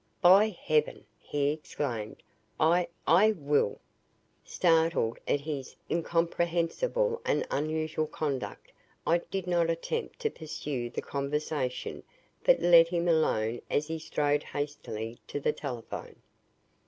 [0.23, 2.23] "By heaven!" he exclaimed,
[2.59, 3.79] "I I will!"
[4.43, 8.71] Startled at his incomprehensible and unusual conduct
[9.05, 12.01] I did not attempt to pursue the conversation
[12.43, 16.15] but let him alone as he strode hastily to the telephone.